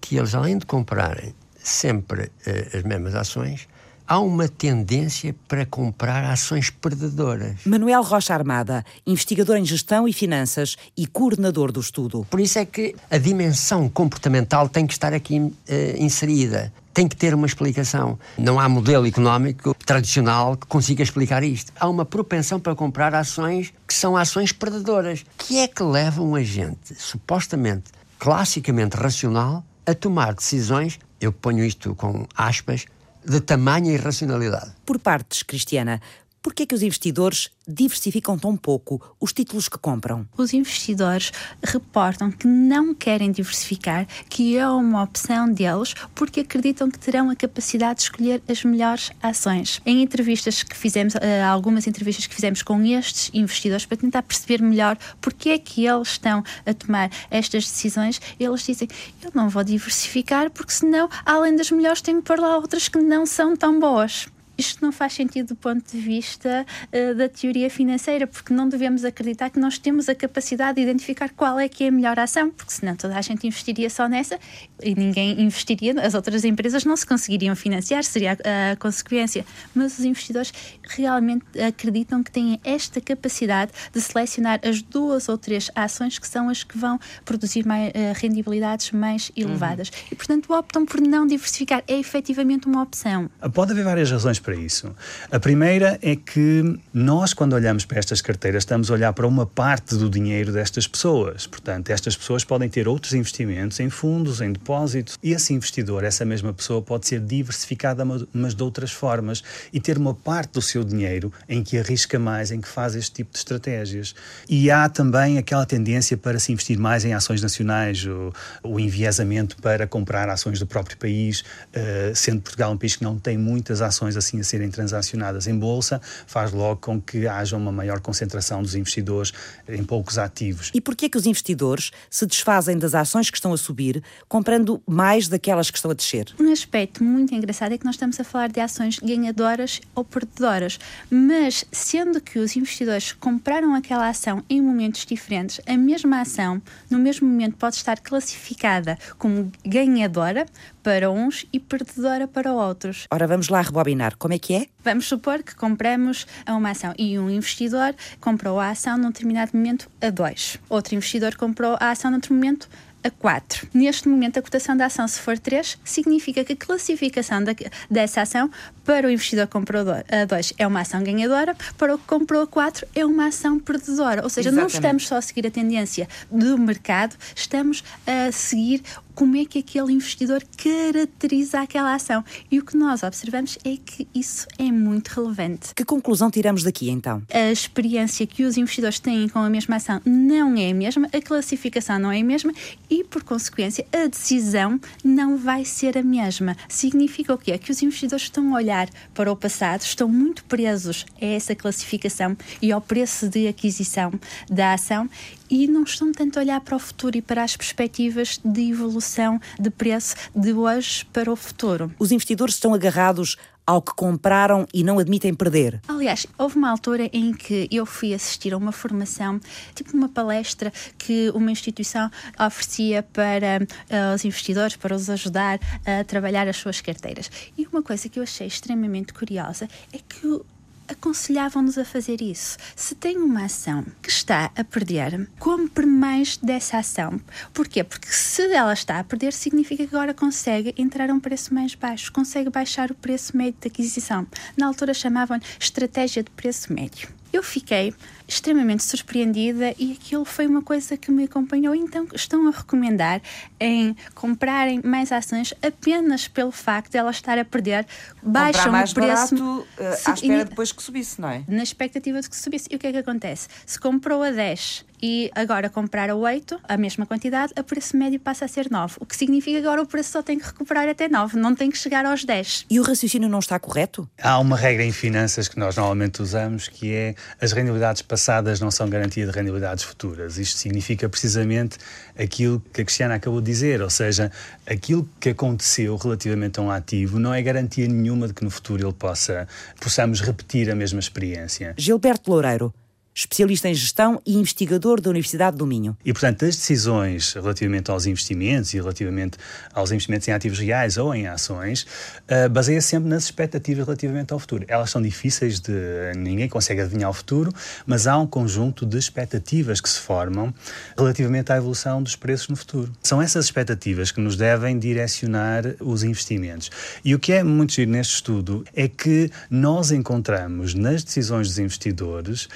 [0.00, 3.68] que eles, além de comprarem sempre uh, as mesmas ações,
[4.10, 7.54] há uma tendência para comprar ações perdedoras.
[7.64, 12.26] Manuel Rocha Armada, investigador em gestão e finanças e coordenador do estudo.
[12.28, 15.54] Por isso é que a dimensão comportamental tem que estar aqui uh,
[15.96, 16.72] inserida.
[16.92, 18.18] Tem que ter uma explicação.
[18.36, 21.72] Não há modelo económico tradicional que consiga explicar isto.
[21.78, 25.24] Há uma propensão para comprar ações que são ações perdedoras.
[25.38, 31.94] que é que leva um agente, supostamente, classicamente racional, a tomar decisões, eu ponho isto
[31.94, 32.86] com aspas,
[33.24, 34.72] de tamanha irracionalidade.
[34.86, 36.00] Por partes, Cristiana,
[36.42, 40.26] por que é que os investidores diversificam tão pouco os títulos que compram?
[40.36, 46.98] Os investidores reportam que não querem diversificar, que é uma opção deles, porque acreditam que
[46.98, 49.80] terão a capacidade de escolher as melhores ações.
[49.84, 54.62] Em entrevistas que fizemos, eh, algumas entrevistas que fizemos com estes investidores, para tentar perceber
[54.62, 58.88] melhor porque é que eles estão a tomar estas decisões, eles dizem:
[59.22, 63.26] Eu não vou diversificar, porque senão, além das melhores, tenho pôr lá outras que não
[63.26, 64.26] são tão boas.
[64.60, 69.06] Isto não faz sentido do ponto de vista uh, da teoria financeira, porque não devemos
[69.06, 72.50] acreditar que nós temos a capacidade de identificar qual é que é a melhor ação,
[72.50, 74.38] porque senão toda a gente investiria só nessa
[74.82, 79.46] e ninguém investiria, as outras empresas não se conseguiriam financiar, seria a, a consequência.
[79.74, 80.52] Mas os investidores
[80.86, 86.50] realmente acreditam que têm esta capacidade de selecionar as duas ou três ações que são
[86.50, 89.88] as que vão produzir mais, uh, rendibilidades mais elevadas.
[89.88, 90.08] Uhum.
[90.12, 91.82] E, portanto, optam por não diversificar.
[91.88, 93.30] É efetivamente uma opção.
[93.54, 94.92] Pode haver várias razões para para isso.
[95.30, 99.46] A primeira é que nós, quando olhamos para estas carteiras, estamos a olhar para uma
[99.46, 101.46] parte do dinheiro destas pessoas.
[101.46, 106.24] Portanto, estas pessoas podem ter outros investimentos em fundos, em depósitos, e esse investidor, essa
[106.24, 110.82] mesma pessoa, pode ser diversificada, mas de outras formas, e ter uma parte do seu
[110.82, 114.16] dinheiro em que arrisca mais, em que faz este tipo de estratégias.
[114.48, 118.32] E há também aquela tendência para se investir mais em ações nacionais, o,
[118.64, 123.16] o enviesamento para comprar ações do próprio país, uh, sendo Portugal um país que não
[123.16, 127.72] tem muitas ações assim a serem transacionadas em bolsa, faz logo com que haja uma
[127.72, 129.32] maior concentração dos investidores
[129.68, 130.70] em poucos ativos.
[130.74, 135.28] E porquê que os investidores se desfazem das ações que estão a subir, comprando mais
[135.28, 136.26] daquelas que estão a descer?
[136.38, 140.78] Um aspecto muito engraçado é que nós estamos a falar de ações ganhadoras ou perdedoras,
[141.10, 146.98] mas sendo que os investidores compraram aquela ação em momentos diferentes, a mesma ação no
[146.98, 150.46] mesmo momento pode estar classificada como ganhadora
[150.82, 153.06] para uns e perdedora para outros.
[153.10, 154.16] Ora, vamos lá rebobinar.
[154.16, 154.66] Como é que é?
[154.82, 159.90] Vamos supor que compramos uma ação e um investidor comprou a ação num determinado momento
[160.00, 160.58] a 2.
[160.68, 162.68] Outro investidor comprou a ação num outro momento
[163.02, 163.68] a 4.
[163.72, 167.52] Neste momento, a cotação da ação, se for 3, significa que a classificação da,
[167.90, 168.50] dessa ação
[168.84, 172.46] para o investidor comprador a 2 é uma ação ganhadora, para o que comprou a
[172.46, 174.22] 4 é uma ação perdedora.
[174.22, 174.72] Ou seja, Exatamente.
[174.72, 178.82] não estamos só a seguir a tendência do mercado, estamos a seguir
[179.14, 182.24] como é que aquele investidor caracteriza aquela ação.
[182.50, 185.74] E o que nós observamos é que isso é muito relevante.
[185.74, 187.22] Que conclusão tiramos daqui então?
[187.32, 191.20] A experiência que os investidores têm com a mesma ação não é a mesma, a
[191.20, 192.52] classificação não é a mesma
[192.88, 196.56] e, por consequência, a decisão não vai ser a mesma.
[196.68, 197.56] Significa o quê?
[197.58, 202.36] Que os investidores estão a olhar para o passado, estão muito presos a essa classificação
[202.60, 204.12] e ao preço de aquisição
[204.50, 205.08] da ação
[205.50, 209.40] e não estão tanto a olhar para o futuro e para as perspectivas de evolução
[209.58, 211.92] de preço de hoje para o futuro.
[211.98, 213.36] Os investidores estão agarrados
[213.66, 215.80] ao que compraram e não admitem perder.
[215.86, 219.40] Aliás, houve uma altura em que eu fui assistir a uma formação,
[219.74, 226.02] tipo uma palestra que uma instituição oferecia para uh, os investidores, para os ajudar a
[226.02, 227.30] trabalhar as suas carteiras.
[227.56, 230.40] E uma coisa que eu achei extremamente curiosa é que
[230.90, 232.58] aconselhavam-nos a fazer isso.
[232.74, 237.20] Se tem uma ação que está a perder, compre mais dessa ação.
[237.52, 237.84] Porquê?
[237.84, 241.74] Porque se ela está a perder, significa que agora consegue entrar a um preço mais
[241.74, 244.26] baixo, consegue baixar o preço médio de aquisição.
[244.56, 247.19] Na altura chamavam estratégia de preço médio.
[247.32, 247.94] Eu fiquei
[248.26, 251.74] extremamente surpreendida e aquilo foi uma coisa que me acompanhou.
[251.74, 253.20] Então, estão a recomendar
[253.58, 257.86] em comprarem mais ações apenas pelo facto de ela estar a perder,
[258.22, 259.34] baixam mais o preço.
[259.34, 261.42] Barato, uh, à espera depois que subisse, não é?
[261.48, 262.68] Na expectativa de que subisse.
[262.70, 263.48] E o que é que acontece?
[263.66, 268.20] Se comprou a 10 e agora comprar a 8, a mesma quantidade, a preço médio
[268.20, 268.96] passa a ser 9.
[269.00, 271.70] O que significa que agora o preço só tem que recuperar até 9, não tem
[271.70, 272.66] que chegar aos 10.
[272.70, 274.08] E o raciocínio não está correto?
[274.20, 278.70] Há uma regra em finanças que nós normalmente usamos que é as rendibilidades passadas não
[278.70, 280.38] são garantia de rendibilidades futuras.
[280.38, 281.78] Isto significa precisamente
[282.18, 284.30] aquilo que a Cristiana acabou de dizer, ou seja,
[284.66, 288.86] aquilo que aconteceu relativamente a um ativo não é garantia nenhuma de que no futuro
[288.86, 289.48] ele possa
[289.80, 291.74] possamos repetir a mesma experiência.
[291.76, 292.72] Gilberto Loureiro,
[293.14, 295.96] especialista em gestão e investigador da Universidade do Minho.
[296.04, 299.38] E, portanto, as decisões relativamente aos investimentos e relativamente
[299.74, 304.38] aos investimentos em ativos reais ou em ações uh, baseia-se sempre nas expectativas relativamente ao
[304.38, 304.64] futuro.
[304.68, 305.72] Elas são difíceis de.
[306.16, 307.52] ninguém consegue adivinhar o futuro,
[307.86, 310.54] mas há um conjunto de expectativas que se formam
[310.96, 312.92] relativamente à evolução dos preços no futuro.
[313.02, 316.70] São essas expectativas que nos devem direcionar os investimentos.
[317.04, 321.58] E o que é muito giro neste estudo é que nós encontramos nas decisões dos
[321.58, 322.48] investidores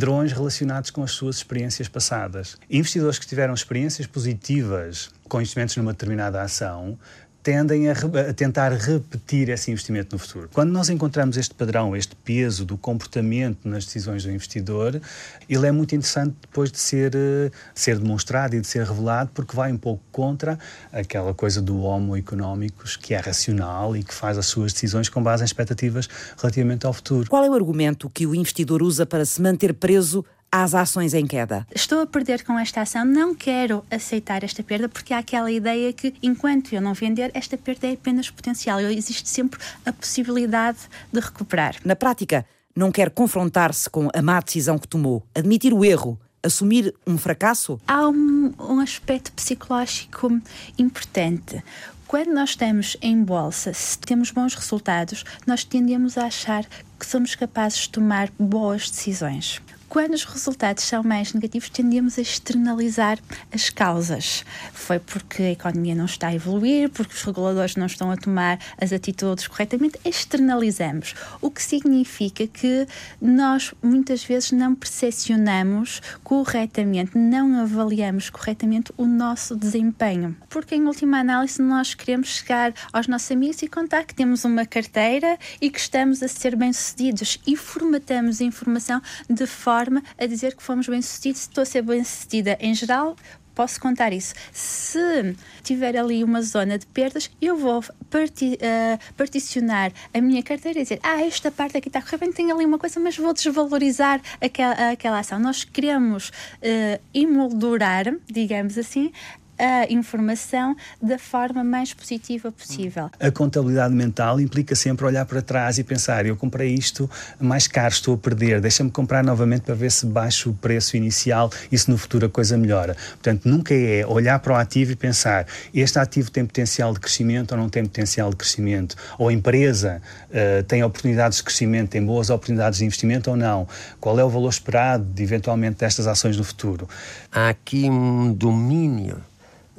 [0.00, 2.56] padrões relacionados com as suas experiências passadas.
[2.70, 6.98] Investidores que tiveram experiências positivas com investimentos numa determinada ação
[7.42, 10.48] tendem a, a, tentar repetir esse investimento no futuro.
[10.52, 15.00] Quando nós encontramos este padrão, este peso do comportamento nas decisões do investidor,
[15.48, 19.56] ele é muito interessante depois de ser, eh, ser demonstrado e de ser revelado, porque
[19.56, 20.58] vai um pouco contra
[20.92, 25.22] aquela coisa do homo económicos, que é racional e que faz as suas decisões com
[25.22, 27.28] base em expectativas relativamente ao futuro.
[27.28, 31.26] Qual é o argumento que o investidor usa para se manter preso às ações em
[31.26, 31.66] queda?
[31.74, 35.92] Estou a perder com esta ação, não quero aceitar esta perda porque há aquela ideia
[35.92, 38.80] que enquanto eu não vender, esta perda é apenas potencial.
[38.80, 40.78] Existe sempre a possibilidade
[41.12, 41.76] de recuperar.
[41.84, 46.94] Na prática, não quer confrontar-se com a má decisão que tomou, admitir o erro, assumir
[47.06, 47.80] um fracasso?
[47.86, 50.40] Há um, um aspecto psicológico
[50.78, 51.62] importante
[52.10, 56.64] quando nós estamos em bolsa, se temos bons resultados, nós tendemos a achar
[56.98, 59.62] que somos capazes de tomar boas decisões.
[59.90, 63.18] Quando os resultados são mais negativos, tendemos a externalizar
[63.52, 64.44] as causas.
[64.72, 68.60] Foi porque a economia não está a evoluir, porque os reguladores não estão a tomar
[68.80, 71.16] as atitudes corretamente, externalizamos.
[71.40, 72.86] O que significa que
[73.20, 80.36] nós muitas vezes não percepcionamos corretamente, não avaliamos corretamente o nosso desempenho.
[80.48, 84.64] Porque, em última análise, nós queremos chegar aos nossos amigos e contar que temos uma
[84.64, 90.26] carteira e que estamos a ser bem-sucedidos e formatamos a informação de forma forma a
[90.26, 91.42] dizer que fomos bem-sucedidos.
[91.42, 93.16] Estou a ser bem-sucedida em geral,
[93.54, 94.34] posso contar isso.
[94.52, 100.78] Se tiver ali uma zona de perdas, eu vou parti, uh, particionar a minha carteira
[100.78, 104.20] e dizer: Ah, esta parte aqui está correndo, tem ali uma coisa, mas vou desvalorizar
[104.40, 105.38] aquela, aquela ação.
[105.38, 109.12] Nós queremos uh, emoldurar, digamos assim,
[109.60, 113.10] a informação da forma mais positiva possível.
[113.20, 117.92] A contabilidade mental implica sempre olhar para trás e pensar: eu comprei isto mais caro,
[117.92, 121.90] estou a perder, deixa-me comprar novamente para ver se baixo o preço inicial e se
[121.90, 122.96] no futuro a coisa melhora.
[123.10, 127.52] Portanto, nunca é olhar para o ativo e pensar: este ativo tem potencial de crescimento
[127.52, 128.96] ou não tem potencial de crescimento?
[129.18, 133.68] Ou a empresa uh, tem oportunidades de crescimento, tem boas oportunidades de investimento ou não?
[134.00, 136.88] Qual é o valor esperado de eventualmente destas ações no futuro?
[137.30, 139.22] Há aqui um domínio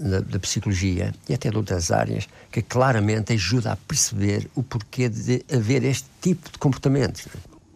[0.01, 5.07] da, da, psicologia e até de outras áreas que claramente ajuda a perceber o porquê
[5.07, 7.29] de haver este tipo de comportamento.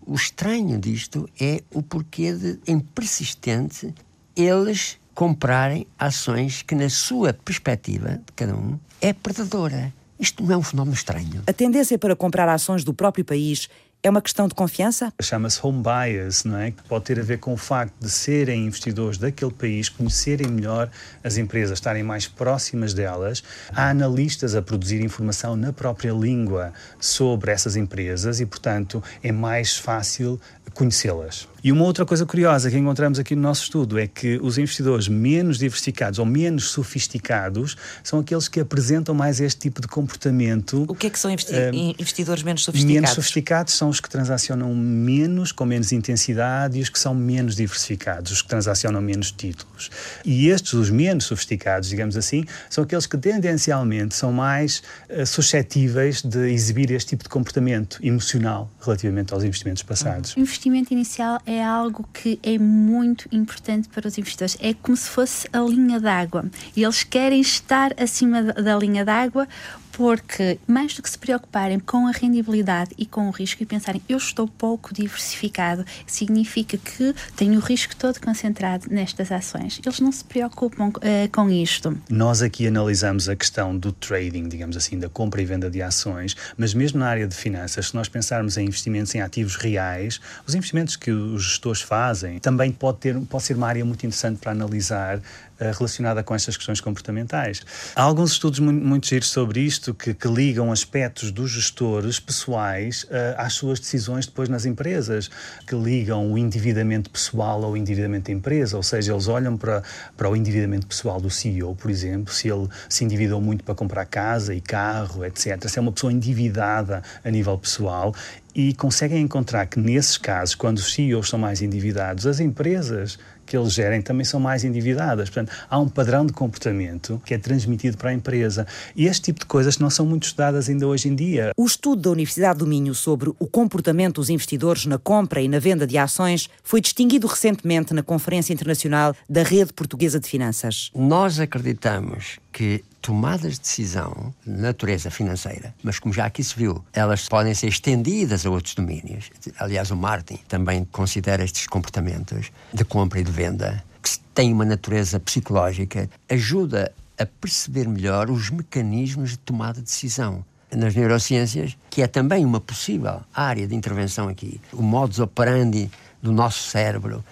[0.06, 3.94] O estranho disto é o porquê de, em persistente,
[4.36, 9.94] eles comprarem ações que, na sua perspectiva de cada um, é perdedora.
[10.20, 11.44] Isto não é um fenómeno estranho.
[11.48, 13.70] A tendência para comprar ações do próprio país
[14.06, 15.12] é uma questão de confiança?
[15.20, 16.72] Chama-se home bias, não é?
[16.88, 20.92] Pode ter a ver com o facto de serem investidores daquele país, conhecerem melhor
[21.24, 23.44] as empresas, estarem mais próximas delas.
[23.74, 29.76] Há analistas a produzir informação na própria língua sobre essas empresas e, portanto, é mais
[29.76, 30.40] fácil
[30.76, 31.48] conhecê-las.
[31.64, 35.08] E uma outra coisa curiosa que encontramos aqui no nosso estudo é que os investidores
[35.08, 40.86] menos diversificados ou menos sofisticados são aqueles que apresentam mais este tipo de comportamento.
[40.88, 42.94] O que é que são investi uh, investidores menos sofisticados?
[42.94, 47.56] Menos sofisticados são os que transacionam menos, com menos intensidade, e os que são menos
[47.56, 49.90] diversificados, os que transacionam menos títulos.
[50.24, 56.22] E estes, os menos sofisticados, digamos assim, são aqueles que tendencialmente são mais uh, suscetíveis
[56.22, 60.36] de exibir este tipo de comportamento emocional relativamente aos investimentos passados.
[60.36, 64.58] O investimento inicial é algo que é muito importante para os investidores.
[64.60, 66.46] É como se fosse a linha d'água.
[66.76, 69.48] E eles querem estar acima da linha d'água
[69.96, 74.02] porque mais do que se preocuparem com a rendibilidade e com o risco e pensarem
[74.10, 79.80] eu estou pouco diversificado, significa que tenho o risco todo concentrado nestas ações.
[79.84, 80.92] Eles não se preocupam uh,
[81.32, 81.98] com isto.
[82.10, 86.36] Nós aqui analisamos a questão do trading, digamos assim, da compra e venda de ações,
[86.58, 90.54] mas mesmo na área de finanças, se nós pensarmos em investimentos em ativos reais, os
[90.56, 94.52] investimentos que os gestores fazem também pode, ter, pode ser uma área muito interessante para
[94.52, 95.22] analisar
[95.60, 97.62] relacionada com estas questões comportamentais.
[97.96, 103.04] Há alguns estudos muito, muito giros sobre isto que, que ligam aspectos dos gestores pessoais
[103.04, 105.30] uh, às suas decisões depois nas empresas,
[105.66, 109.84] que ligam o endividamento pessoal ao endividamento da empresa, ou seja, eles olham para,
[110.18, 114.06] para o endividamento pessoal do CEO, por exemplo, se ele se endividou muito para comprar
[114.06, 115.68] casa e carro, etc.
[115.68, 118.14] Se é uma pessoa endividada a nível pessoal
[118.56, 123.56] e conseguem encontrar que nesses casos, quando os CEOs são mais endividados, as empresas que
[123.56, 125.30] eles gerem também são mais endividadas.
[125.30, 128.66] Portanto, há um padrão de comportamento que é transmitido para a empresa.
[128.96, 131.52] E este tipo de coisas não são muito estudadas ainda hoje em dia.
[131.58, 135.60] O estudo da Universidade do Minho sobre o comportamento dos investidores na compra e na
[135.60, 140.92] venda de ações foi distinguido recentemente na Conferência Internacional da Rede Portuguesa de Finanças.
[140.96, 146.84] Nós acreditamos que tomadas de decisão de natureza financeira, mas como já aqui se viu,
[146.92, 149.30] elas podem ser estendidas a outros domínios.
[149.60, 154.66] Aliás, o Martin também considera estes comportamentos de compra e de venda, que têm uma
[154.66, 160.44] natureza psicológica, ajuda a perceber melhor os mecanismos de tomada de decisão
[160.76, 164.60] nas neurociências, que é também uma possível área de intervenção aqui.
[164.74, 165.92] O modus operandi
[166.24, 167.24] do nosso cérebro,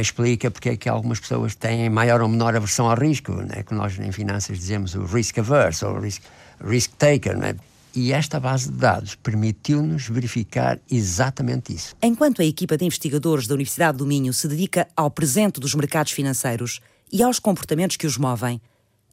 [0.00, 3.62] explica porque é que algumas pessoas têm maior ou menor aversão ao risco, né?
[3.62, 6.22] que nós em finanças dizemos o risk averse ou risk,
[6.60, 7.36] risk taker.
[7.36, 7.56] Né?
[7.94, 11.96] E esta base de dados permitiu-nos verificar exatamente isso.
[12.02, 16.12] Enquanto a equipa de investigadores da Universidade do Minho se dedica ao presente dos mercados
[16.12, 16.80] financeiros
[17.10, 18.60] e aos comportamentos que os movem,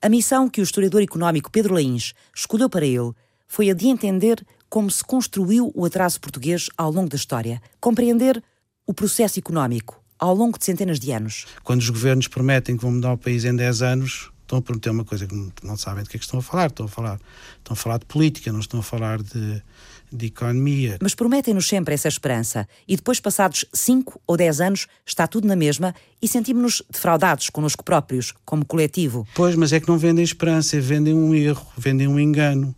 [0.02, 3.14] a missão que o historiador económico Pedro Lains escolheu para ele
[3.48, 8.44] foi a de entender como se construiu o atraso português ao longo da história, compreender
[8.86, 11.46] o processo económico, ao longo de centenas de anos.
[11.66, 14.90] Quando os governos prometem que vão mudar o país em 10 anos, estão a prometer
[14.90, 16.68] uma coisa que não sabem de que é que estão a falar.
[16.68, 17.20] Estão a falar,
[17.58, 19.62] estão a falar de política, não estão a falar de,
[20.10, 20.98] de economia.
[21.02, 25.58] Mas prometem-nos sempre essa esperança e depois, passados 5 ou 10 anos, está tudo na
[25.58, 29.28] mesma e sentimos-nos defraudados connosco próprios, como coletivo.
[29.36, 32.74] Pois, mas é que não vendem esperança, vendem um erro, vendem um engano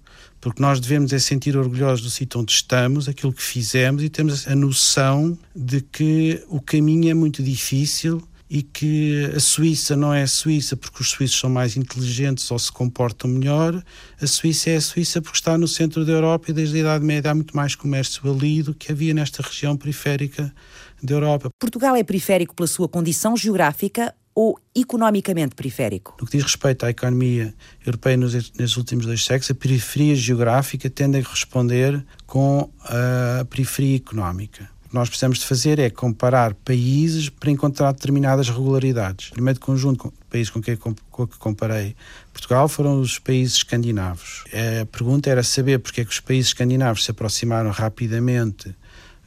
[0.45, 4.47] porque nós devemos é sentir orgulhosos do sítio onde estamos, aquilo que fizemos e temos
[4.47, 10.21] a noção de que o caminho é muito difícil e que a Suíça não é
[10.21, 13.83] a Suíça porque os suíços são mais inteligentes ou se comportam melhor.
[14.21, 17.03] A Suíça é a Suíça porque está no centro da Europa e desde a Idade
[17.03, 20.53] Média há muito mais comércio ali do que havia nesta região periférica
[21.01, 21.49] da Europa.
[21.59, 26.17] Portugal é periférico pela sua condição geográfica ou economicamente periférico?
[26.19, 27.53] No que diz respeito à economia
[27.85, 33.95] europeia nos, nos últimos dois séculos, a periferia geográfica tende a responder com a periferia
[33.95, 34.69] económica.
[34.85, 39.29] O que nós precisamos de fazer é comparar países para encontrar determinadas regularidades.
[39.29, 41.95] O primeiro conjunto de países com que, com que comparei
[42.33, 44.43] Portugal foram os países escandinavos.
[44.81, 48.75] A pergunta era saber porque é que os países escandinavos se aproximaram rapidamente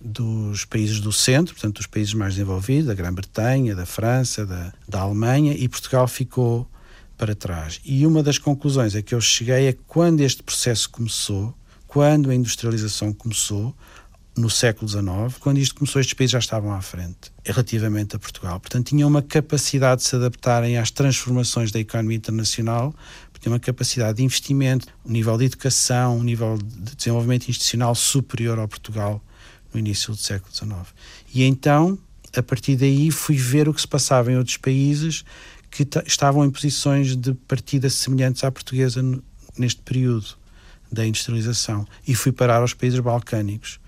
[0.01, 5.01] dos países do centro, portanto, dos países mais desenvolvidos, da Grã-Bretanha, da França, da, da
[5.01, 6.69] Alemanha, e Portugal ficou
[7.17, 7.81] para trás.
[7.85, 11.55] E uma das conclusões a que eu cheguei é que quando este processo começou,
[11.87, 13.75] quando a industrialização começou,
[14.37, 18.61] no século XIX, quando isto começou, estes países já estavam à frente, relativamente a Portugal.
[18.61, 22.95] Portanto, tinham uma capacidade de se adaptarem às transformações da economia internacional,
[23.41, 28.59] tinham uma capacidade de investimento, um nível de educação, um nível de desenvolvimento institucional superior
[28.59, 29.23] ao Portugal
[29.73, 30.95] no início do século XIX.
[31.35, 31.99] E então,
[32.37, 35.25] a partir daí, fui ver o que se passava em outros países
[35.71, 39.03] que estavam em posições de partida semelhantes à portuguesa
[39.57, 40.37] neste período
[40.91, 43.79] da industrialização e fui parar aos países balcânicos.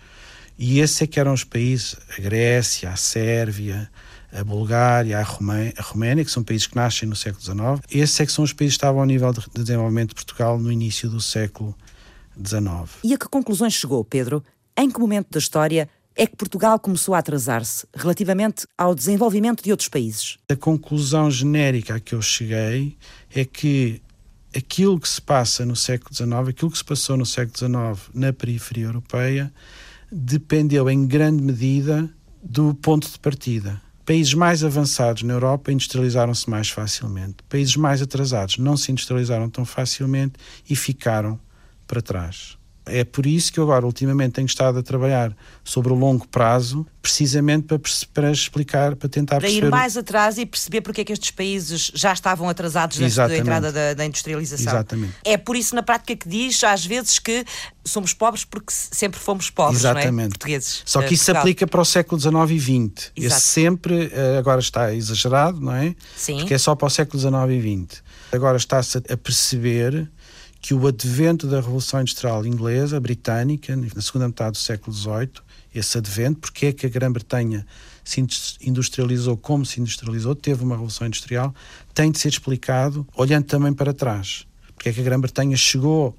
[0.59, 3.91] E esses é que eram os países, a Grécia, a Sérvia,
[4.31, 7.81] a Bulgária, a, Romé a Roménia, que são países que nascem no século XIX.
[7.91, 10.71] Esses é que são os países que estavam ao nível de desenvolvimento de Portugal no
[10.71, 11.75] início do século
[12.37, 12.91] XIX.
[13.03, 14.45] E a que conclusões chegou, Pedro,
[14.83, 19.71] em que momento da história é que Portugal começou a atrasar-se relativamente ao desenvolvimento de
[19.71, 20.39] outros países?
[20.49, 22.97] A conclusão genérica a que eu cheguei
[23.35, 24.03] é que
[24.55, 28.33] aquilo que se passa no século XIX, aquilo que se passou no século XIX na
[28.33, 29.53] periferia europeia,
[30.11, 32.09] dependeu em grande medida
[32.43, 33.81] do ponto de partida.
[34.05, 37.37] Países mais avançados na Europa industrializaram-se mais facilmente.
[37.49, 40.35] Países mais atrasados não se industrializaram tão facilmente
[40.69, 41.39] e ficaram
[41.87, 42.60] para trás.
[42.91, 46.87] É por isso que eu agora, ultimamente, tenho estado a trabalhar sobre o longo prazo,
[47.01, 47.81] precisamente para,
[48.13, 49.67] para explicar, para tentar para perceber...
[49.67, 53.73] ir mais atrás e perceber porque é que estes países já estavam atrasados da entrada
[53.73, 54.73] da, da, industrialização.
[54.73, 55.15] Exatamente.
[55.25, 57.45] É por isso, na prática, que diz, às vezes, que
[57.85, 60.13] somos pobres porque sempre fomos pobres, Exatamente.
[60.13, 60.29] não é?
[60.29, 60.83] Portugueses.
[60.85, 62.71] Só que isso se aplica para o século XIX e XX.
[62.71, 63.13] Exato.
[63.17, 65.95] Esse sempre, eh, agora está exagerado, não é?
[66.17, 66.39] Sim.
[66.39, 68.03] Porque é só para o século XIX e XX.
[68.33, 70.09] Agora está-se a perceber
[70.61, 75.31] que o advento da Revolução Industrial Inglesa, britânica, na segunda metade do século XVIII,
[75.75, 77.67] esse advento, porque é que a Grã-Bretanha
[78.05, 78.21] se
[78.61, 81.55] industrializou como se industrializou, teve uma revolução industrial,
[81.95, 84.47] tem de ser explicado olhando também para trás.
[84.75, 86.17] Porque é que a Grã-Bretanha chegou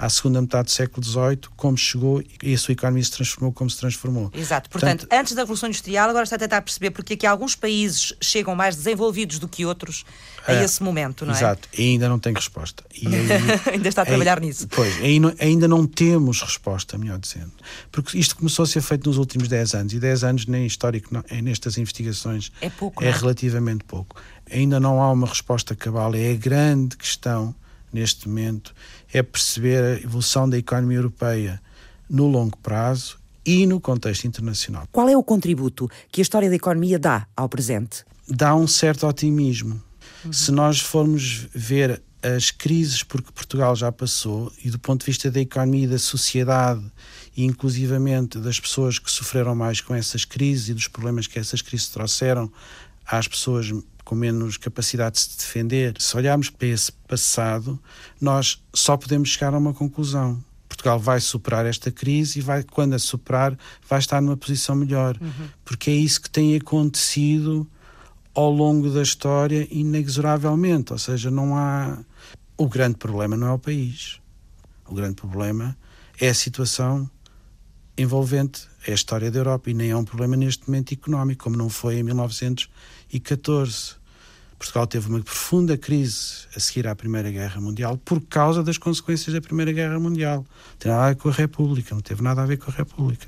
[0.00, 3.68] à segunda metade do século XVIII, como chegou e a sua economia se transformou como
[3.68, 4.30] se transformou.
[4.32, 4.70] Exato.
[4.70, 7.54] Portanto, Portanto antes da Revolução Industrial, agora está a tentar perceber porque é que alguns
[7.54, 10.06] países chegam mais desenvolvidos do que outros
[10.46, 11.36] a é, esse momento, não é?
[11.36, 11.68] Exato.
[11.76, 12.82] E ainda não tem resposta.
[12.90, 13.06] Aí,
[13.74, 14.66] ainda está a trabalhar aí, nisso.
[14.68, 17.52] Pois, ainda, ainda não temos resposta, melhor dizendo.
[17.92, 21.12] Porque isto começou a ser feito nos últimos 10 anos, e 10 anos nem histórico,
[21.12, 24.16] não, é nestas investigações é, pouco, é, é relativamente pouco.
[24.50, 27.54] Ainda não há uma resposta cabal, é a grande questão
[27.92, 28.74] neste momento
[29.12, 31.60] é perceber a evolução da economia europeia
[32.08, 34.86] no longo prazo e no contexto internacional.
[34.92, 38.04] Qual é o contributo que a história da economia dá ao presente?
[38.28, 39.82] Dá um certo otimismo.
[40.24, 40.32] Uhum.
[40.32, 45.30] Se nós formos ver as crises porque Portugal já passou e do ponto de vista
[45.30, 46.84] da economia e da sociedade
[47.36, 51.62] e inclusivamente das pessoas que sofreram mais com essas crises e dos problemas que essas
[51.62, 52.52] crises trouxeram
[53.06, 53.72] às pessoas
[54.04, 55.94] com menos capacidade de se defender.
[55.98, 57.78] Se olharmos para esse passado,
[58.20, 60.42] nós só podemos chegar a uma conclusão.
[60.68, 65.16] Portugal vai superar esta crise e vai, quando a superar, vai estar numa posição melhor.
[65.20, 65.48] Uhum.
[65.64, 67.68] Porque é isso que tem acontecido
[68.34, 70.92] ao longo da história, inexoravelmente.
[70.92, 71.98] Ou seja, não há.
[72.56, 74.20] O grande problema não é o país.
[74.86, 75.76] O grande problema
[76.20, 77.10] é a situação
[77.96, 79.70] envolvente, é a história da Europa.
[79.70, 82.02] E nem é um problema neste momento económico, como não foi em
[83.12, 84.00] 1914.
[84.58, 89.34] Portugal teve uma profunda crise a seguir à Primeira Guerra Mundial por causa das consequências
[89.34, 90.38] da Primeira Guerra Mundial.
[90.38, 92.74] Não tem nada a ver com a República, não teve nada a ver com a
[92.74, 93.26] República.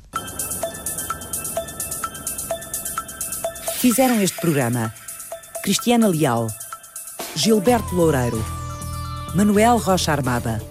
[3.81, 4.95] Fizeram este programa
[5.65, 6.47] Cristiana Leal,
[7.35, 8.45] Gilberto Loureiro,
[9.35, 10.63] Manuel Rocha Armada.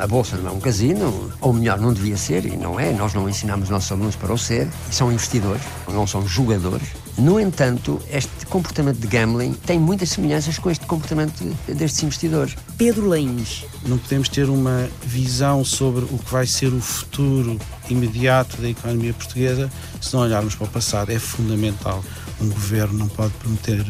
[0.00, 2.92] A Bolsa não é um casino, ou melhor, não devia ser, e não é.
[2.92, 4.68] Nós não ensinamos nossos alunos para o ser.
[4.90, 6.88] São investidores, não são jogadores.
[7.18, 12.54] No entanto, este comportamento de gambling tem muitas semelhanças com este comportamento destes investidores.
[12.76, 13.64] Pedro Leins.
[13.86, 17.58] Não podemos ter uma visão sobre o que vai ser o futuro
[17.88, 21.10] imediato da economia portuguesa se não olharmos para o passado.
[21.10, 22.04] É fundamental.
[22.38, 23.82] Um governo não pode prometer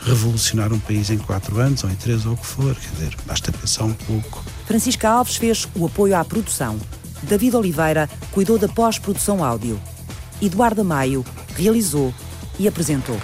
[0.00, 2.74] revolucionar um país em quatro anos ou em três ou o que for.
[2.74, 4.42] Quer dizer, basta pensar um pouco.
[4.64, 6.80] Francisca Alves fez o apoio à produção.
[7.22, 9.78] David Oliveira cuidou da pós-produção áudio.
[10.40, 11.22] Eduardo Maio
[11.54, 12.14] realizou
[12.60, 13.16] e apresentou.